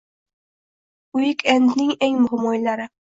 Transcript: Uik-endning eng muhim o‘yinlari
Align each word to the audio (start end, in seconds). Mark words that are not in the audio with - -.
Uik-endning 1.19 1.93
eng 2.09 2.19
muhim 2.25 2.49
o‘yinlari 2.55 2.89